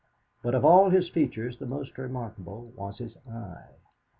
But 0.41 0.55
of 0.55 0.65
all 0.65 0.89
his 0.89 1.09
features, 1.09 1.59
the 1.59 1.67
most 1.67 1.95
remarkable 1.95 2.73
was 2.75 2.97
his 2.97 3.15
eye. 3.29 3.75